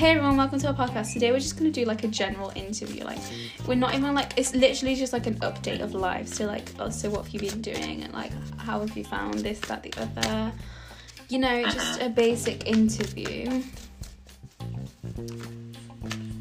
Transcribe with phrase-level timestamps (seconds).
[0.00, 1.12] hey everyone, welcome to our podcast.
[1.12, 3.04] Today we're just gonna do like a general interview.
[3.04, 3.18] Like,
[3.66, 6.26] we're not even like it's literally just like an update of life.
[6.26, 9.40] So like, oh, so what have you been doing, and like, how have you found
[9.40, 10.52] this, that, the other.
[11.28, 13.62] You know, just a basic interview.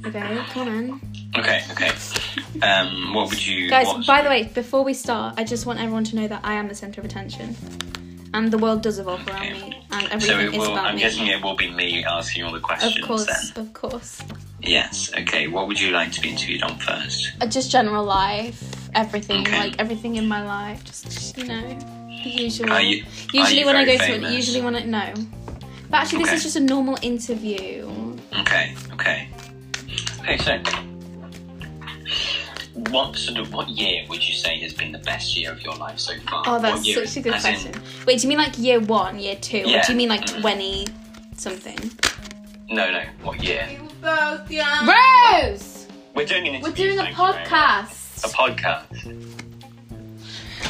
[0.05, 1.01] Okay, come on.
[1.37, 1.91] Okay, okay.
[2.65, 6.05] Um, what would you Guys, by the way, before we start, I just want everyone
[6.05, 7.57] to know that I am the centre of attention.
[8.33, 9.69] And the world does evolve around Okay.
[9.69, 10.73] me, and So everything it is will.
[10.73, 11.01] about I'm me.
[11.01, 12.97] guessing it will be me asking all the questions.
[12.97, 13.65] of course, then.
[13.65, 14.21] of course.
[14.61, 15.11] Yes.
[15.17, 15.47] Okay.
[15.47, 17.31] What would you like to be interviewed on first?
[17.41, 18.61] Uh, just general life,
[18.93, 19.57] everything, Okay.
[19.57, 21.67] like everything in my life, just, you know,
[22.23, 22.71] the usual.
[22.71, 23.03] Are you-
[23.33, 25.13] usually are you when I go very to it, usually when I no.
[25.89, 27.89] But actually, this is just a normal interview.
[28.41, 28.75] Okay.
[28.93, 29.27] Okay.
[30.21, 30.37] Okay.
[30.37, 30.61] So,
[32.91, 35.75] what sort of what year would you say has been the best year of your
[35.75, 36.43] life so far?
[36.47, 37.81] Oh, that's year- such a good as in- question.
[38.05, 40.87] Wait, do you mean like year one, year two, or do you mean like twenty
[41.35, 41.77] something?
[42.69, 43.03] no, no.
[43.23, 43.67] What year?
[44.01, 44.87] Both young.
[44.87, 46.61] Rose, We're doing an interview.
[46.69, 47.47] we're doing a thank you very much.
[47.49, 48.23] podcast.
[48.23, 49.25] A podcast.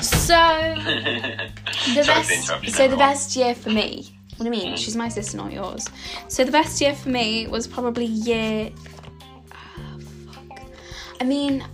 [0.02, 0.36] So
[1.94, 2.98] the Sorry best, interrupting so the everyone.
[3.00, 4.08] best year for me.
[4.38, 4.78] What do you mean?
[4.78, 5.90] She's my sister, not yours.
[6.30, 8.72] So the best year for me was probably year.
[9.52, 9.96] ah.
[11.20, 11.66] I mean,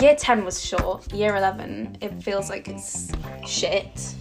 [0.00, 1.12] year ten was short.
[1.12, 3.10] Year eleven, it feels like it's
[3.46, 4.14] shit.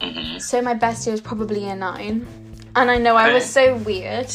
[0.00, 0.40] Mhm.
[0.40, 2.26] So my best year was probably year nine,
[2.74, 4.30] and I know I was so weird,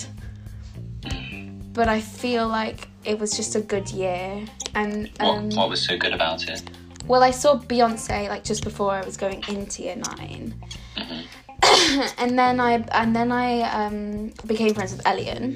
[1.74, 4.46] but I feel like it was just a good year.
[4.76, 6.62] And What, um, what was so good about it?
[7.08, 10.54] well, I saw Beyonce like just before I was going into year 9
[12.18, 15.56] and then I and then I um, became friends with Elian,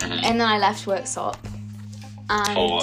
[0.00, 1.36] and then I left Worksop
[2.30, 2.80] and For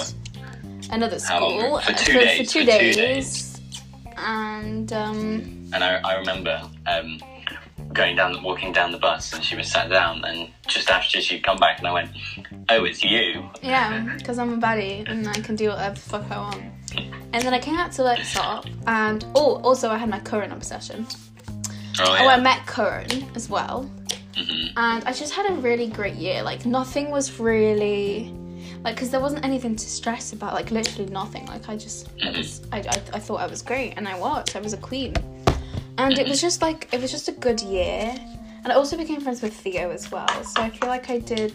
[0.90, 3.60] another school For two for, days, for two for two days.
[4.16, 7.20] and um, And I, I remember um,
[7.92, 11.42] going down, walking down the bus, and she was sat down, and just after she'd
[11.42, 12.10] come back, and I went,
[12.68, 16.30] "Oh, it's you." yeah, because I'm a baddie and I can do whatever the fuck
[16.30, 16.62] I want.
[17.32, 21.06] And then I came out to Worksop, and oh, also I had my current obsession.
[22.00, 23.88] Oh, Oh, I met Curran as well.
[24.34, 24.72] Mhm.
[24.76, 26.42] And I just had a really great year.
[26.42, 28.32] Like, nothing was really.
[28.84, 30.52] Like, because there wasn't anything to stress about.
[30.52, 31.46] Like, literally nothing.
[31.46, 32.10] Like, I just.
[32.22, 32.80] I, I,
[33.14, 34.54] I, thought I was great, and I was.
[34.54, 35.14] I was a queen.
[35.96, 36.88] And it was just like.
[36.92, 38.14] It was just a good year.
[38.62, 40.28] And I also became friends with Theo as well.
[40.44, 41.52] So I feel like I did,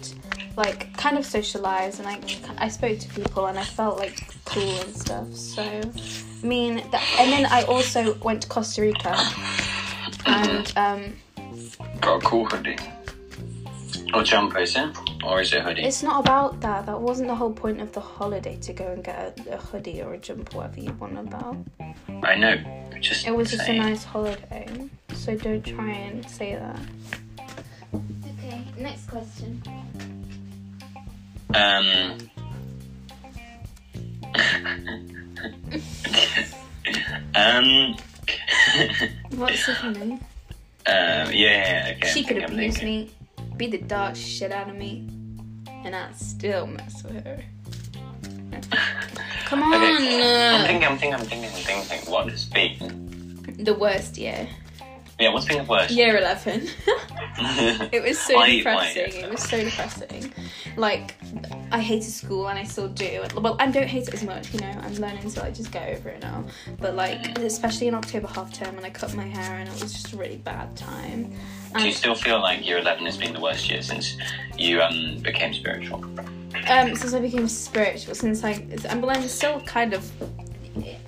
[0.56, 2.20] like, kind of socialize, and I,
[2.60, 5.34] I spoke to people, and I felt, like, cool and stuff.
[5.34, 9.16] So, I mean, that, and then I also went to Costa Rica.
[10.28, 11.16] And, um,
[12.00, 12.78] Got a cool hoodie.
[14.14, 14.96] Or jumper, is it?
[15.24, 15.84] Or is it a hoodie?
[15.84, 16.86] It's not about that.
[16.86, 20.02] That wasn't the whole point of the holiday to go and get a, a hoodie
[20.02, 21.58] or a jumper, whatever you want about.
[22.24, 22.56] I know.
[23.00, 26.80] Just It was just a nice holiday, so don't try and say that.
[27.94, 29.62] Okay, next question.
[31.54, 32.18] Um.
[37.36, 37.96] um.
[39.32, 40.14] What's so funny?
[40.14, 40.20] Um,
[40.86, 42.10] yeah, yeah, okay.
[42.10, 43.12] She I'm could thinking, I'm abuse me,
[43.60, 45.06] beat the dog shit out of me,
[45.84, 47.44] and I'd still mess with her.
[49.46, 49.74] Come on!
[49.74, 50.56] Okay.
[50.56, 52.12] I'm uh, thinking, I'm thinking, I'm thinking, I'm thinking.
[52.12, 52.28] What
[53.60, 54.48] the worst year.
[55.20, 55.92] Yeah, what's been the worst?
[55.92, 56.68] Year 11.
[57.42, 58.50] It was so why?
[58.58, 59.14] depressing.
[59.14, 60.34] It was so depressing.
[60.76, 61.16] Like,
[61.72, 63.24] I hated school and I still do.
[63.36, 64.72] Well, I don't hate it as much, you know.
[64.82, 66.44] I'm learning to like just get over it now.
[66.80, 69.94] But like, especially in October half term when I cut my hair and it was
[69.94, 71.34] just a really bad time.
[71.78, 74.18] Do you still feel like year 11 has been the worst year since
[74.58, 76.04] you um, became spiritual?
[76.68, 80.12] um, since I became spiritual, since I, I'm, well, I'm still kind of.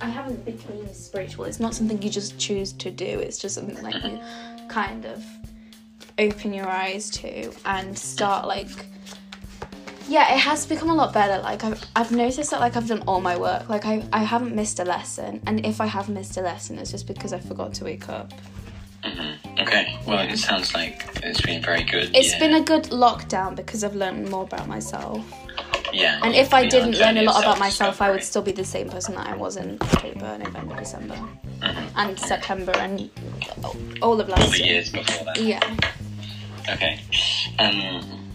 [0.00, 1.44] I haven't become spiritual.
[1.44, 3.04] It's not something you just choose to do.
[3.04, 4.20] It's just something like you
[4.68, 5.24] kind of
[6.18, 8.68] open your eyes to and start like
[10.08, 13.02] yeah it has become a lot better like I've, I've noticed that like i've done
[13.06, 16.36] all my work like I, I haven't missed a lesson and if i have missed
[16.36, 18.32] a lesson it's just because i forgot to wake up
[19.04, 22.10] hmm Okay, well, it sounds like it's been very good.
[22.16, 22.38] It's yeah.
[22.38, 25.24] been a good lockdown because i've learned more about myself
[25.92, 26.20] yeah.
[26.22, 28.88] and if i didn't learn a lot about myself i would still be the same
[28.88, 31.16] person that i was in october november december
[31.96, 33.10] and september and
[34.02, 35.38] all of All last the year years before that.
[35.40, 35.60] yeah
[36.70, 37.00] Okay.
[37.58, 38.30] Um,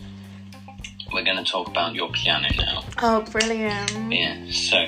[1.13, 2.83] we're going to talk about your piano now.
[3.01, 4.35] oh brilliant Yeah.
[4.51, 4.85] So,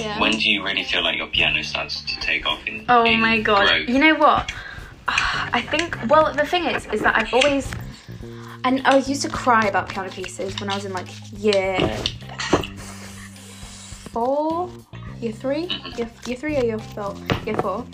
[0.00, 2.84] yeah when do you really feel like your piano starts to take off in?
[2.88, 3.68] Oh in my god.
[3.68, 3.88] growth?
[3.88, 4.52] You know what?
[5.08, 7.70] I think well the thing is is that I've always
[8.64, 11.78] and I used to cry about piano pieces when I was in like year
[14.12, 14.70] four,
[15.20, 17.14] year three, year, year three or year four,
[17.46, 17.86] year four.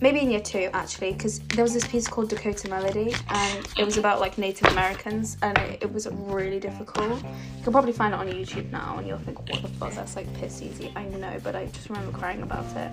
[0.00, 3.84] maybe in year two actually, because there was this piece called Dakota Melody, and it
[3.84, 7.22] was about like Native Americans, and it, it was really difficult.
[7.22, 10.16] You can probably find it on YouTube now, and you'll think, what the fuck, that's
[10.16, 10.92] like piss easy.
[10.94, 12.90] I know, but I just remember crying about it.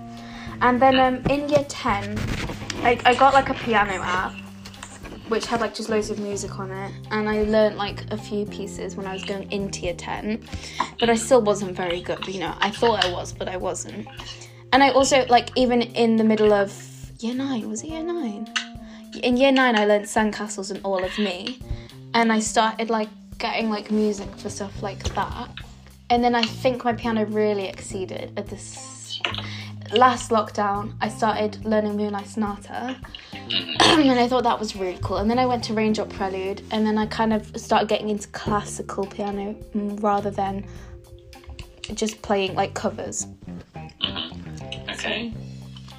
[0.60, 2.18] And then um, in year ten,
[2.82, 4.34] I, I got like a piano app.
[5.28, 8.46] Which had like just loads of music on it, and I learned like a few
[8.46, 10.40] pieces when I was going into year 10,
[11.00, 12.54] but I still wasn't very good, you know.
[12.60, 14.06] I thought I was, but I wasn't.
[14.72, 16.72] And I also like even in the middle of
[17.18, 18.46] year nine, was it year nine?
[19.22, 21.60] In year nine, I learned Sandcastles and All of Me,
[22.14, 23.08] and I started like
[23.38, 25.48] getting like music for stuff like that.
[26.08, 29.20] And then I think my piano really exceeded at this
[29.92, 30.94] last lockdown.
[31.00, 32.96] I started learning Moonlight Sonata,
[33.32, 35.18] and I thought that was really cool.
[35.18, 38.28] And then I went to Raindrop Prelude, and then I kind of started getting into
[38.28, 40.66] classical piano rather than
[41.94, 43.26] just playing like covers.
[44.90, 45.32] Okay.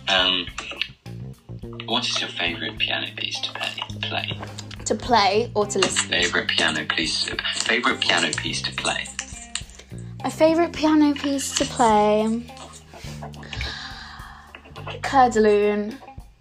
[0.08, 0.46] Um,
[1.86, 3.70] what is your favourite piano piece to play?
[4.02, 4.40] Play.
[4.86, 6.10] To play or to listen.
[6.10, 7.30] Favourite piano piece.
[7.56, 9.06] Favourite piano piece to play.
[10.24, 12.44] My favourite piano piece to play.
[15.02, 15.98] Clair de Lune.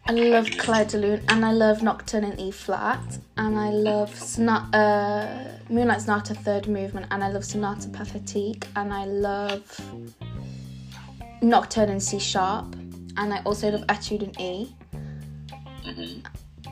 [0.09, 4.15] I love Clair de Lune and I love Nocturne in E flat and I love
[4.17, 9.81] Sona- uh, Moonlight Sonata third movement and I love Sonata Pathétique and I love
[11.43, 12.77] Nocturne in C sharp
[13.17, 14.77] and I also love Etude in E.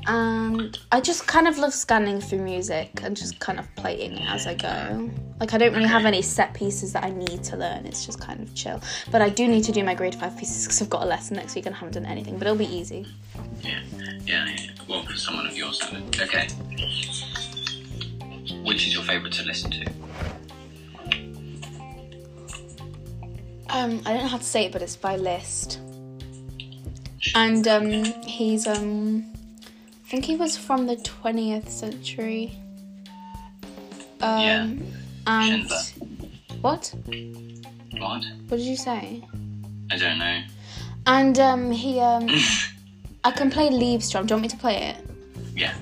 [0.07, 4.29] And I just kind of love scanning through music and just kind of playing it
[4.29, 5.11] as I go.
[5.41, 7.87] Like I don't really have any set pieces that I need to learn.
[7.87, 8.81] It's just kind of chill.
[9.11, 11.37] But I do need to do my grade five pieces because I've got a lesson
[11.37, 12.39] next week and I haven't done anything.
[12.39, 13.07] But it'll be easy.
[13.63, 13.81] Yeah,
[14.25, 14.57] yeah, yeah.
[14.89, 16.21] Well, for someone of your standard.
[16.21, 16.47] Okay.
[18.65, 19.87] Which is your favourite to listen to?
[23.71, 25.81] Um, I don't know how to say it, but it's by Liszt.
[27.35, 29.25] And um, he's um,
[30.07, 32.57] I think he was from the twentieth century.
[34.21, 34.69] Um, Yeah.
[35.27, 36.29] And Schindler.
[36.61, 36.95] what?
[37.93, 38.25] What?
[38.49, 39.23] What did you say?
[39.91, 40.43] I don't know.
[41.07, 42.29] And um, he um,
[43.25, 44.27] I can play Liebestraum.
[44.27, 44.97] Do you want me to play it?
[45.55, 45.75] Yeah.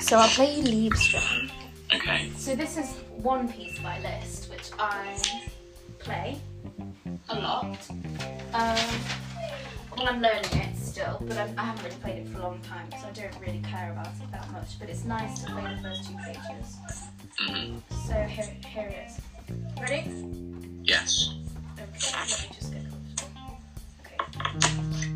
[0.00, 1.50] So I'll play you Liebestraum.
[1.94, 2.30] Okay.
[2.36, 5.20] So this is one piece by Liszt, which I
[5.98, 6.38] play
[7.28, 7.78] a lot.
[8.54, 8.78] Um,
[9.96, 12.60] well, I'm learning it still, but I'm, I haven't really played it for a long
[12.60, 14.78] time, so I don't really care about it that much.
[14.78, 16.78] But it's nice to play the first two pages.
[17.38, 19.20] Hmm So here, here it is.
[19.80, 20.04] Ready?
[20.84, 21.34] Yes.
[21.78, 23.58] Okay, let me just get comfortable.
[24.00, 25.09] Okay.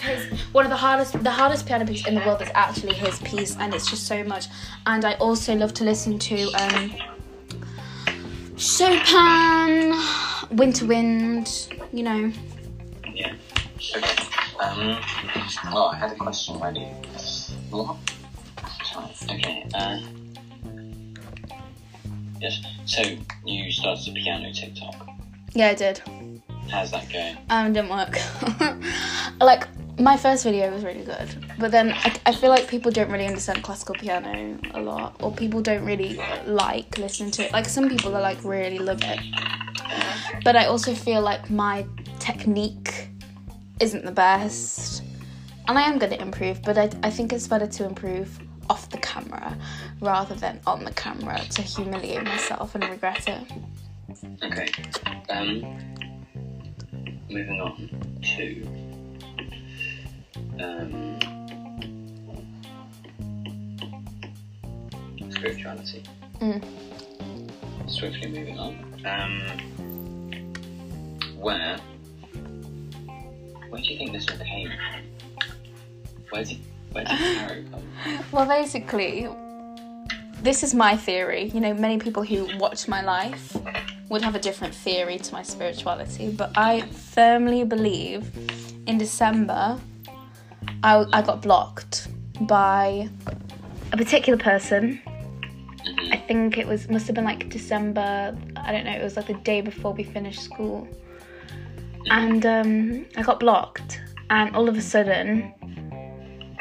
[0.00, 3.18] His one of the hardest the hardest piano piece in the world is actually his
[3.20, 4.46] piece, and it's just so much.
[4.86, 6.94] And I also love to listen to um,
[8.56, 9.94] Chopin,
[10.50, 12.32] Winter Wind, you know.
[13.12, 13.34] Yeah.
[13.96, 14.24] Okay.
[14.60, 14.98] Um.
[15.72, 16.86] Well, I had a question ready.
[17.70, 17.96] What?
[19.30, 19.66] Okay.
[19.74, 20.00] Uh.
[22.40, 22.60] Yes.
[22.86, 23.02] So
[23.44, 25.08] you started a piano TikTok.
[25.54, 26.02] Yeah, I did.
[26.68, 27.36] How's that going?
[27.50, 28.18] Um, didn't work.
[29.40, 33.10] like my first video was really good, but then I, I feel like people don't
[33.10, 37.52] really understand classical piano a lot, or people don't really like listening to it.
[37.52, 39.20] Like some people are like really love it,
[40.42, 41.86] but I also feel like my
[42.18, 43.08] technique
[43.80, 45.02] isn't the best,
[45.68, 46.62] and I am going to improve.
[46.62, 49.56] But I I think it's better to improve off the camera
[50.00, 53.52] rather than on the camera to humiliate myself and regret it.
[54.42, 54.68] Okay.
[55.28, 55.62] Um.
[57.30, 58.83] Moving on to.
[60.60, 61.18] Um.
[65.30, 66.02] Spirituality.
[66.40, 66.62] Mm.
[67.88, 68.76] Swiftly moving on.
[69.04, 69.42] Um.
[71.36, 71.76] Where?
[73.68, 75.02] Where do you think this all came from?
[76.30, 76.58] Where did
[76.92, 77.82] Where did tarot come?
[78.02, 78.24] from?
[78.32, 79.28] Well, basically,
[80.42, 81.50] this is my theory.
[81.54, 83.56] You know, many people who watch my life
[84.08, 88.30] would have a different theory to my spirituality, but I firmly believe
[88.86, 89.78] in December
[90.84, 92.08] I, I got blocked
[92.42, 93.08] by
[93.90, 95.00] a particular person.
[96.12, 98.36] I think it was must have been like December.
[98.56, 98.92] I don't know.
[98.92, 100.86] It was like the day before we finished school,
[102.10, 104.02] and um, I got blocked.
[104.28, 105.54] And all of a sudden,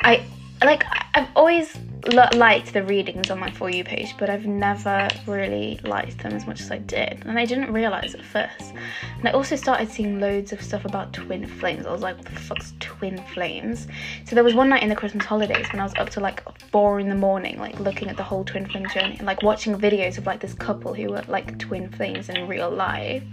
[0.04, 0.26] I
[0.64, 1.78] like I've always
[2.12, 6.46] liked the readings on my for you page, but I've never really liked them as
[6.46, 8.74] much as I did, and I didn't realize at first.
[9.20, 11.86] And I also started seeing loads of stuff about twin flames.
[11.86, 13.88] I was like, what the fuck's twin flames?
[14.26, 16.44] So there was one night in the Christmas holidays when I was up to like
[16.72, 19.76] four in the morning, like looking at the whole twin flame journey and like watching
[19.76, 23.24] videos of like this couple who were like twin flames in real life.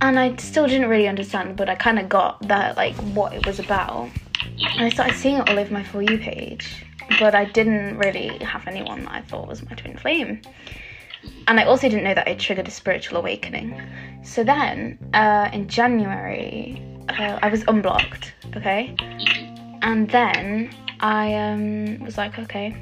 [0.00, 3.44] And I still didn't really understand, but I kind of got that like what it
[3.44, 4.08] was about.
[4.78, 6.84] I started seeing it all over my For You page,
[7.18, 10.42] but I didn't really have anyone that I thought was my twin flame.
[11.46, 13.80] And I also didn't know that it triggered a spiritual awakening.
[14.22, 18.94] So then, uh, in January, uh, I was unblocked, okay?
[19.82, 22.76] And then I um, was like, okay.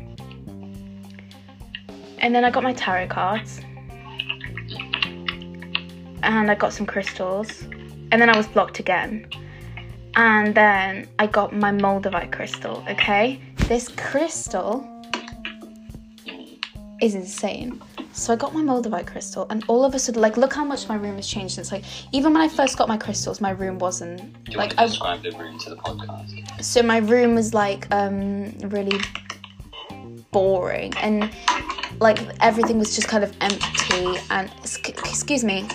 [2.19, 3.61] And then I got my tarot cards.
[6.23, 7.63] And I got some crystals.
[8.13, 9.29] And then I was blocked again
[10.17, 13.41] and then I got my Moldavite crystal, okay?
[13.69, 14.89] This crystal
[17.03, 17.81] is insane.
[18.13, 20.89] So I got my Moldavite crystal, and all of a sudden, like, look how much
[20.89, 23.79] my room has changed since, like, even when I first got my crystals, my room
[23.79, 24.87] wasn't like I.
[24.87, 26.65] describe the room to the podcast?
[26.65, 28.99] So my room was like um really
[30.31, 31.31] boring, and
[32.01, 34.19] like everything was just kind of empty.
[34.31, 35.69] And excuse me,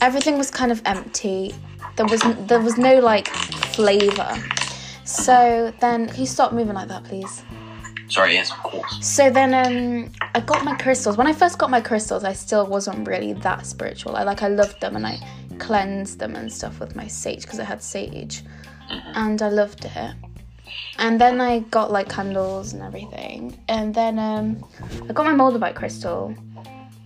[0.00, 1.52] everything was kind of empty.
[1.96, 4.42] There was there was no like flavor.
[5.04, 7.42] So then, can you stop moving like that, please?
[8.08, 8.98] Sorry, yes, of course.
[9.06, 11.16] So then um I got my crystals.
[11.16, 14.16] When I first got my crystals, I still wasn't really that spiritual.
[14.16, 15.18] I like I loved them and I
[15.58, 18.42] cleansed them and stuff with my sage because I had sage.
[19.14, 20.14] And I loved it.
[20.98, 23.58] And then I got like candles and everything.
[23.68, 24.62] And then um
[25.08, 26.34] I got my Moldavite crystal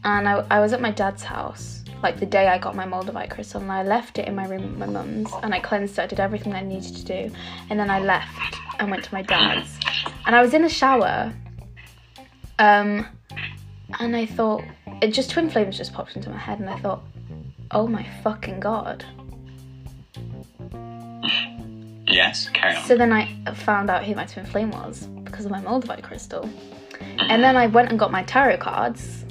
[0.02, 3.30] and I, I was at my dad's house like the day I got my Moldavite
[3.30, 6.02] crystal and I left it in my room at my mum's and I cleansed it,
[6.02, 7.34] I did everything I needed to do
[7.70, 9.78] and then I left and went to my dad's.
[10.26, 11.32] And I was in the shower
[12.58, 13.06] um
[14.00, 14.62] and I thought
[15.00, 17.02] it just twin flames just popped into my head and I thought
[17.70, 19.04] oh my fucking god.
[22.08, 22.84] Yes, carry on.
[22.84, 26.48] so then I found out who my twin flame was because of my Moldavite crystal.
[27.18, 29.24] And then I went and got my tarot cards.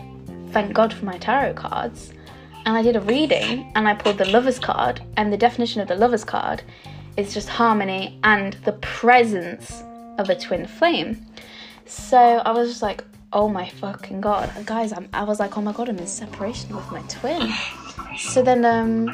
[0.51, 2.11] Thank god for my tarot cards
[2.65, 5.87] and I did a reading and I pulled the lover's card and the definition of
[5.87, 6.63] the lover's card
[7.17, 9.83] is just harmony and the presence
[10.17, 11.25] of a twin flame.
[11.85, 14.93] So I was just like, oh my fucking god, guys!
[14.93, 17.53] I'm, I was like, oh my god, I'm in separation with my twin.
[18.17, 19.09] So then um,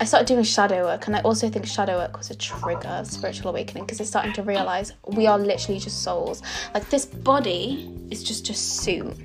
[0.00, 3.50] I started doing shadow work, and I also think shadow work was a trigger spiritual
[3.50, 6.42] awakening because it's starting to realize we are literally just souls.
[6.72, 9.16] Like this body is just a suit,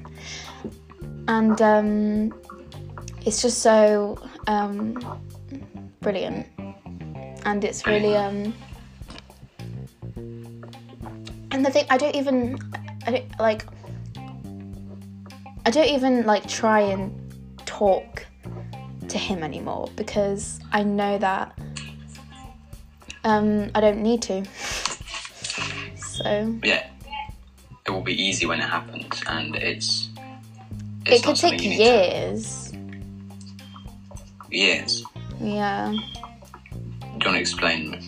[1.27, 2.33] and um,
[3.25, 4.97] it's just so um,
[6.01, 6.47] brilliant,
[7.45, 8.53] and it's really um.
[11.51, 12.59] And the thing, I don't even,
[13.07, 13.65] I don't like,
[15.65, 17.11] I don't even like try and
[17.65, 18.25] talk
[19.07, 21.57] to him anymore because I know that
[23.23, 24.45] um, I don't need to.
[26.19, 26.85] So yeah,
[27.87, 30.09] it will be easy when it happens, and it's.
[31.05, 32.68] it's it could take years.
[32.68, 32.68] to-
[34.51, 35.03] years.
[35.41, 35.91] Yeah.
[35.91, 37.99] Do you want to explain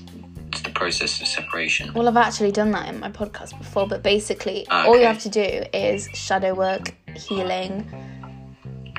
[0.64, 1.94] the process of separation?
[1.94, 5.20] Well, I've actually done that in my podcast before, but basically, Ah, all you have
[5.20, 7.90] to do is shadow work, healing,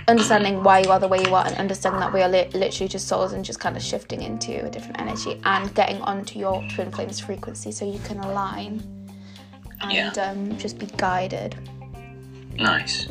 [0.09, 2.89] understanding why you are the way you are, and understanding that we are li- literally
[2.89, 6.63] just souls and just kind of shifting into a different energy and getting onto your
[6.75, 8.83] twin flames frequency so you can align
[9.81, 10.09] and Yeah.
[10.23, 11.57] um, just be guided.
[12.57, 13.09] Nice.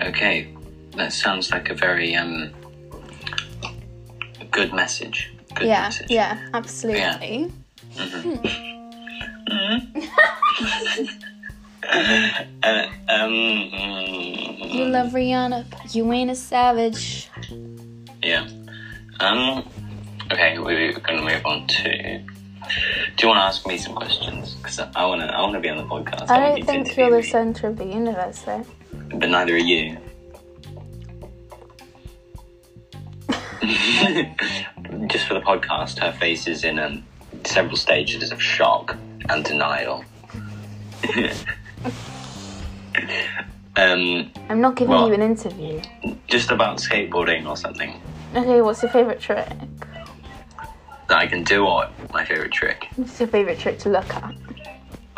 [0.00, 0.48] Okay,
[0.96, 2.52] that sounds like a very um
[4.56, 5.30] good message.
[5.54, 6.10] Good yeah, message.
[6.10, 7.52] yeah, absolutely.
[12.62, 13.32] Uh, um.
[14.76, 17.30] You love Rihanna, but you ain't a savage.
[18.22, 18.48] Yeah.
[19.20, 19.68] Um.
[20.32, 22.18] Okay, we're going to move on to.
[22.18, 24.54] Do you want to ask me some questions?
[24.54, 25.28] Because I want to.
[25.28, 26.28] I want to be on the podcast.
[26.28, 27.22] I don't think you're the me.
[27.22, 28.66] center of the universe, though.
[28.92, 29.96] But neither are you.
[35.08, 37.04] Just for the podcast, her face is in um,
[37.44, 38.96] several stages of shock
[39.28, 40.04] and denial.
[43.78, 45.08] Um, I'm not giving What?
[45.08, 45.82] you an interview.
[46.28, 48.00] just about skateboarding or something
[48.34, 49.46] Okay, what's your favourite trick?
[51.08, 52.86] that I can do or my favorite trick.
[52.96, 54.34] What's your favourite trick to look at?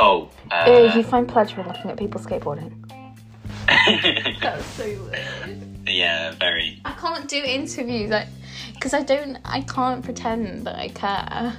[0.00, 2.72] Oh, uh, Oh, you find pleasure in looking at people skateboarding.
[4.42, 5.77] That's so weird.
[5.90, 6.80] Yeah, very.
[6.84, 8.28] I can't do interviews, like,
[8.74, 11.56] because I don't, I can't pretend that I care.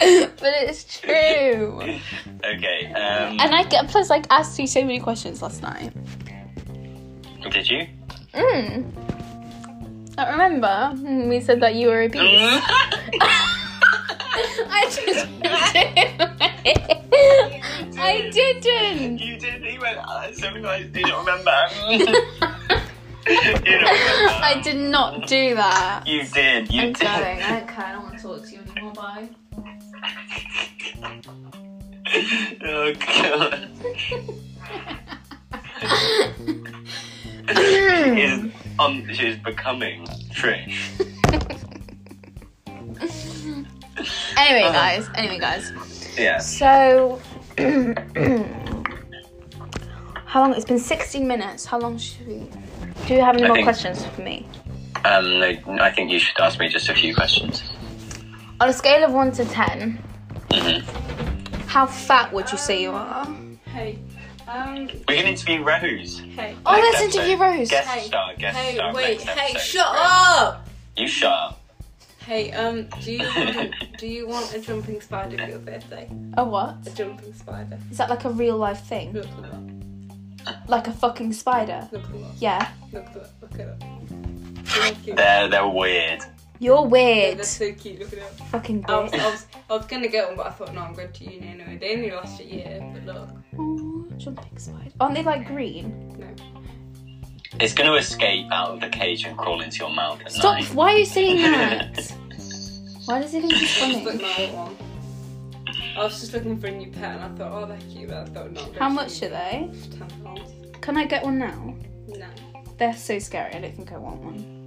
[0.00, 1.80] but it's true.
[2.44, 2.86] okay.
[2.86, 5.92] Um, And I get, plus, like, asked you so many questions last night.
[7.50, 7.86] did you?
[8.34, 8.84] Mm.
[10.18, 12.20] I remember mm, we said that you were obese.
[14.72, 15.26] I just
[18.00, 19.18] I didn't.
[19.18, 19.64] You did.
[19.64, 19.98] He went.
[19.98, 21.50] Uh, something like, do you not remember?
[21.90, 23.90] you don't remember.
[24.42, 26.06] I did not do that.
[26.06, 26.72] You did.
[26.72, 27.00] You I'm did.
[27.00, 27.42] going.
[27.42, 27.86] I don't care.
[27.86, 28.92] I don't want to talk to you anymore.
[28.92, 29.28] Bye.
[32.64, 33.68] oh god.
[37.50, 40.90] She is um, she's becoming Trish.
[44.38, 45.08] anyway, guys.
[45.14, 45.72] Anyway, guys.
[46.18, 46.38] Yeah.
[46.38, 47.20] So,
[50.26, 50.54] how long?
[50.54, 51.64] It's been 16 minutes.
[51.64, 52.46] How long should we?
[53.06, 54.46] Do you have any I more think- questions for me?
[55.04, 57.62] Um, no, I think you should ask me just a few questions.
[58.60, 59.98] On a scale of one to ten,
[60.50, 60.82] Mhm.
[61.66, 63.26] how fat would you say you are?
[63.72, 63.98] Hey,
[64.46, 66.20] um, We can interview Rose.
[66.36, 67.18] hey, Oh, Next let's episode.
[67.20, 67.70] interview Rose.
[67.70, 68.06] Guest Hey.
[68.06, 68.34] star.
[68.36, 68.92] Guest hey, star.
[68.92, 69.60] wait, hey, episode.
[69.60, 70.68] shut up!
[70.96, 71.59] You shut up.
[72.26, 76.08] Hey, um, do you want, do you want a jumping spider for your birthday?
[76.36, 76.76] A what?
[76.86, 77.78] A jumping spider.
[77.90, 79.12] Is that like a real life thing?
[79.12, 79.72] Look them
[80.46, 80.56] up.
[80.68, 81.88] Like a fucking spider?
[81.92, 82.32] Look them up.
[82.38, 82.70] Yeah.
[82.92, 83.30] Look them up.
[83.42, 83.80] Look it up.
[84.74, 85.16] They're cute.
[85.16, 86.20] They're they're weird.
[86.60, 87.38] You're They're, weird.
[87.38, 87.98] they're so cute.
[88.00, 88.32] Look it up.
[88.50, 89.12] Fucking I was.
[89.14, 91.48] I was, I was gonna get one, but I thought, no, I'm going to uni
[91.48, 91.78] anyway.
[91.80, 94.90] They only last a year, but look, Oh, jumping spider.
[95.00, 96.14] Aren't they like green?
[96.18, 96.26] no.
[97.58, 100.60] It's going to escape out of the cage and crawl into your mouth at Stop!
[100.60, 100.72] night.
[100.72, 102.14] Why are you saying that?
[103.10, 104.76] Why does it it's I just my old one.
[105.96, 108.08] I was just looking for a new pet, and I thought, oh, they're cute.
[108.08, 108.60] But I thought, no.
[108.60, 109.68] I'm How much are they?
[109.98, 110.52] Ten pounds.
[110.80, 111.74] Can I get one now?
[112.06, 112.28] No.
[112.78, 113.52] They're so scary.
[113.52, 114.64] I don't think I want one.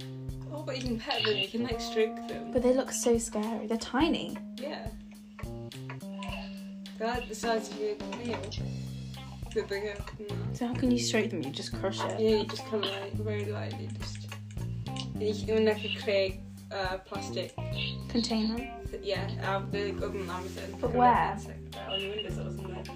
[0.52, 1.38] Oh, but you can pet them.
[1.38, 2.52] You can like stroke them.
[2.52, 3.66] But they look so scary.
[3.66, 4.36] They're tiny.
[4.56, 4.88] Yeah.
[6.98, 8.38] They're like the size of your nail.
[9.54, 10.56] They're bigger than that.
[10.58, 11.42] So how can you stroke them?
[11.42, 12.20] You just crush it.
[12.20, 14.28] Yeah, you just kind of like very lightly just.
[15.14, 16.40] And you can even like a create
[16.72, 17.54] uh, plastic.
[18.08, 18.70] Container.
[19.02, 20.76] Yeah, um, them on Amazon.
[20.80, 21.38] But where?
[21.88, 22.88] On your windows, isn't it?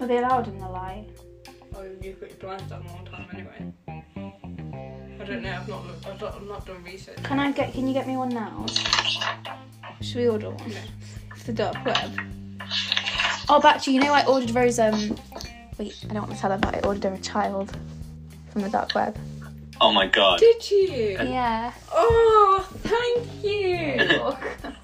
[0.00, 1.06] Are they allowed in the light?
[1.76, 3.72] Oh, you've got your blinds down all the time anyway.
[5.20, 5.52] I don't know.
[5.52, 6.06] I've not looked.
[6.06, 7.22] I've not, I've not done research.
[7.22, 7.72] Can I get?
[7.72, 8.66] Can you get me one now?
[10.00, 10.70] Should we order one?
[10.70, 10.76] No.
[11.36, 12.20] For the dark web.
[13.48, 14.78] Oh, but actually, you know, I ordered Rose.
[14.78, 15.16] Um,
[15.78, 17.76] wait, I don't want to tell her, but I ordered her a child
[18.50, 19.16] from the dark web.
[19.80, 20.38] Oh my god.
[20.40, 21.16] Did you?
[21.20, 21.72] Yeah.
[21.92, 23.96] Oh, thank you.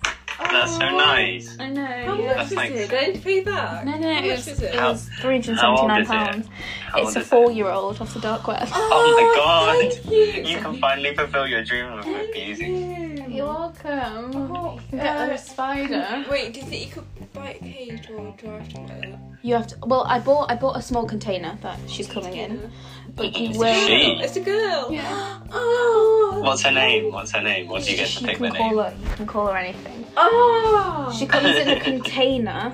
[0.50, 0.96] That's so Oh.
[0.96, 1.56] nice.
[1.60, 1.84] I know.
[1.86, 2.26] How yeah.
[2.26, 2.90] much That's is like- it?
[2.90, 3.84] Do I need to pay back?
[3.84, 4.74] No, no, How it much was, is it?
[4.74, 6.10] it was three hundred How old seventy-nine is it?
[6.12, 6.48] pounds.
[6.92, 7.28] How It's a is it?
[7.28, 8.68] four-year-old off the dark web.
[8.72, 9.92] Oh my god.
[10.02, 10.50] Thank you.
[10.50, 13.30] You can finally fulfill your dream of abusing.
[13.30, 14.34] You're welcome.
[14.56, 16.24] Oh, You get uh, a spider.
[16.30, 18.86] Wait, do you think you could buy a cage or do I have to buy
[18.86, 19.18] that?
[19.42, 19.76] You have to.
[19.86, 22.70] Well, I bought I bought a small container that she's coming in,
[23.16, 23.86] but you will.
[23.86, 24.18] She?
[24.22, 24.88] It's a girl.
[24.90, 25.40] Yeah.
[25.52, 26.40] Oh.
[26.44, 27.12] What's her name?
[27.12, 27.66] What's her name?
[27.68, 28.78] What do you get to You pick can the call name?
[28.84, 28.94] her.
[29.10, 30.06] You can call her anything.
[30.16, 31.14] Oh.
[31.18, 32.72] She comes in a container,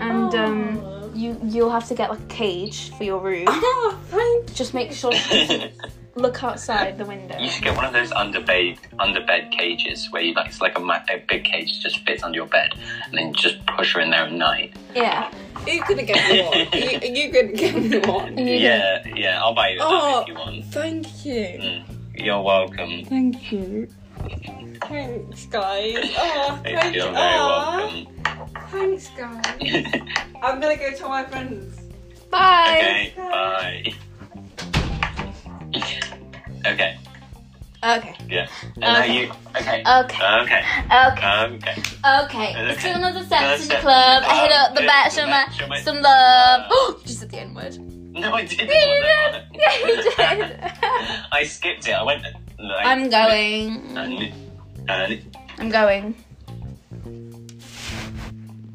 [0.00, 1.10] and um, Oh.
[1.14, 3.44] you you'll have to get like a cage for your room.
[3.48, 5.72] Oh, thank Just make sure she doesn't
[6.14, 7.38] look outside the window.
[7.38, 10.60] You should get one of those under bed under bed cages where you like it's
[10.60, 12.74] like a, ma- a big cage just fits under your bed,
[13.06, 14.76] and then just push her in there at night.
[14.94, 15.32] Yeah.
[15.66, 16.58] You're gonna get me one.
[16.72, 18.36] you, you're gonna get me one.
[18.62, 20.20] Yeah, yeah, I'll buy you that Oh.
[20.22, 20.64] if you want.
[20.66, 21.34] Thank you.
[21.34, 21.84] Mm,
[22.16, 23.04] You're welcome.
[23.04, 23.88] Thank you.
[24.82, 25.94] Thanks, guys.
[26.18, 27.12] Oh, You're thank very you.
[27.12, 28.06] Welcome.
[28.70, 29.44] Thanks, guys.
[30.42, 31.78] I'm gonna go tell my friends.
[32.30, 33.12] Bye.
[33.16, 33.92] okay,
[35.72, 35.92] bye.
[36.66, 36.98] Okay,
[37.84, 38.14] Okay.
[38.28, 38.46] yeah.
[38.76, 39.12] And now Okay.
[39.24, 39.32] you.
[39.56, 39.82] Okay.
[39.82, 40.18] Okay.
[40.42, 40.62] Okay.
[40.86, 41.26] Okay.
[41.50, 41.74] Okay.
[42.22, 42.52] Okay.
[42.54, 42.92] Do Okay.
[42.92, 44.22] another set in the club.
[44.24, 46.66] I hit up the Yeah, back, the show back, my show my- some love.
[46.70, 47.76] Oh, you just said the N word.
[48.14, 48.68] No, I didn't.
[48.68, 49.42] Yeah, you did.
[49.62, 50.70] Yeah, you did.
[51.32, 51.92] I skipped it.
[51.92, 52.22] I went.
[52.22, 53.98] Like, I'm going.
[55.58, 56.14] I'm going.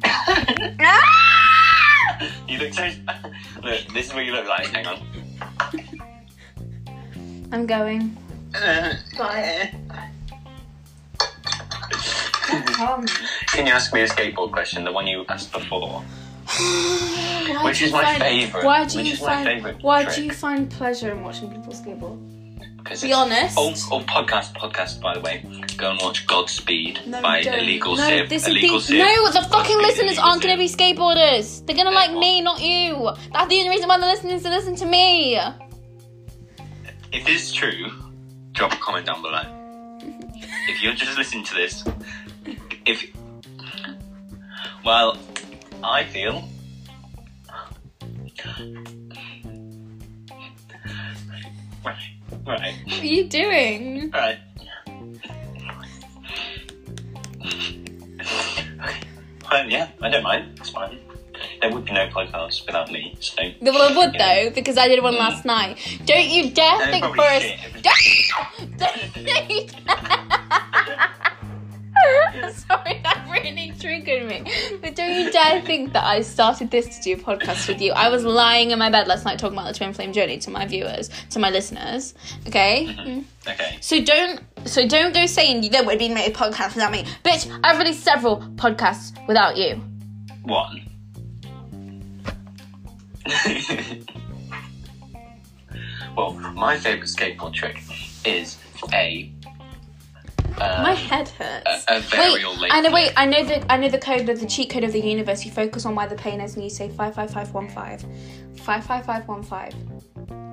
[0.80, 2.20] Ah!
[2.48, 2.90] You look so.
[3.64, 4.68] Look, this is what you look like.
[4.68, 5.00] Hang on.
[7.52, 8.18] I'm going.
[9.18, 9.74] Bye.
[12.80, 13.06] Um,
[13.48, 14.84] Can you ask me a skateboard question?
[14.84, 16.02] The one you asked before.
[17.64, 19.78] Which is my find- favourite- Why do you find?
[19.82, 20.16] why trick.
[20.16, 22.20] do you find pleasure in watching people skateboard?
[22.78, 23.22] Because Be it's-
[23.58, 23.58] honest.
[23.92, 25.02] Oh, podcast, podcast.
[25.02, 25.44] By the way,
[25.76, 27.56] go and watch Godspeed No, by don't.
[27.60, 28.30] Illegal no, Siv.
[28.30, 28.98] This is Illegal the, Siv.
[29.00, 31.66] no, the fucking Godspeed, listeners aren't going to be skateboarders.
[31.66, 33.10] They're going to like me, not you.
[33.34, 35.38] That's the only reason why they're listening to listen to me.
[37.12, 37.90] If this is true,
[38.52, 39.42] drop a comment down below.
[40.70, 41.84] if you're just listening to this,
[42.86, 43.06] if
[44.84, 45.18] well,
[45.84, 46.48] I feel
[51.86, 51.98] right,
[52.46, 54.12] right, What are you doing?
[54.12, 54.40] right.
[59.50, 60.58] Well, yeah, I don't mind.
[60.60, 61.00] It's fine.
[61.68, 63.42] There would be no podcast without me, so.
[63.62, 65.78] Well, I would though, because I did one last night.
[66.06, 68.78] Don't you dare think for a if it's-
[72.54, 74.44] Sorry, that really triggered me.
[74.82, 77.92] But don't you dare think that I started this to do a podcast with you.
[77.92, 80.50] I was lying in my bed last night talking about the twin flame journey to
[80.52, 82.14] my viewers, to my listeners.
[82.48, 82.86] Okay?
[82.98, 83.24] Mm.
[83.48, 83.78] Okay.
[83.82, 87.04] So don't so don't go saying you there would be made a podcast without me.
[87.26, 89.82] Bitch, I've released several podcasts without you.
[90.44, 90.87] One.
[96.16, 97.82] Well, my favourite skateboard trick
[98.26, 98.58] is
[98.94, 99.32] a.
[100.60, 101.86] Uh, My head hurts.
[101.88, 102.92] a, a Wait, I know.
[102.92, 103.14] Wait.
[103.16, 105.46] I know the I know the code of the cheat code of the universe.
[105.46, 108.04] You focus on where the pain is, and you say five five five one five,
[108.56, 109.74] five five five one five,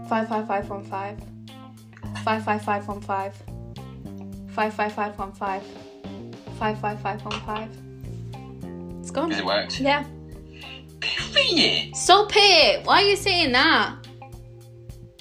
[0.09, 1.19] five five five one five,
[2.23, 3.35] five five five one five,
[4.51, 5.63] five five five one five,
[6.59, 7.71] five five five one five.
[9.01, 9.33] It's gone.
[9.33, 9.81] It worked?
[9.81, 10.05] Yeah.
[11.37, 11.92] Yeah.
[11.94, 12.85] Stop it!
[12.87, 13.97] Why are you saying that?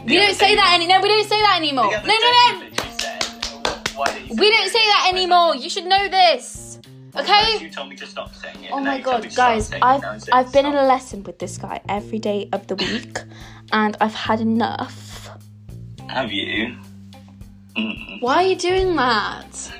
[0.05, 0.87] We don't say that any.
[0.87, 1.85] No, we don't say that anymore.
[1.85, 2.59] No, no, no.
[2.59, 5.55] thing that you said, why We don't say that anymore.
[5.55, 6.79] You should know this.
[7.15, 7.59] Okay?
[7.59, 8.71] You told me to stop saying it.
[8.71, 11.23] Oh my now you told me god, guys, I've saying I've been in a lesson
[11.23, 13.17] with this guy every day of the week,
[13.71, 15.29] and I've had enough.
[16.09, 16.75] Have you?
[17.77, 18.21] Mm.
[18.21, 19.73] Why are you doing that?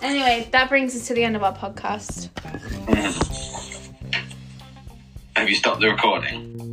[0.00, 2.30] Anyway, that brings us to the end of our podcast.
[5.36, 6.67] Have you stopped the recording?